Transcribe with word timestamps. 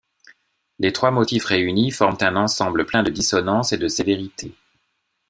Les 0.79 0.91
trois 0.91 1.11
motifs 1.11 1.45
réunis 1.45 1.91
forment 1.91 2.17
un 2.21 2.35
ensemble 2.35 2.87
plein 2.87 3.03
de 3.03 3.11
dissonances 3.11 3.71
et 3.71 3.77
de 3.77 3.87
sévérité. 3.87 4.51